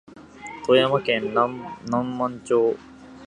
[0.65, 2.75] 富山県南砺市